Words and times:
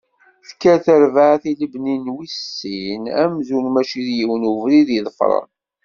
Tekker 0.47 0.77
terbaɛt 0.85 1.43
i 1.51 1.53
lebni 1.59 1.95
n 2.03 2.05
wis 2.15 2.35
sin, 2.57 3.03
amzun 3.21 3.65
mačči 3.73 4.01
d 4.05 4.07
yiwen 4.17 4.41
n 4.45 4.49
ubrid 4.51 4.89
i 4.97 5.01
ḍefren. 5.05 5.49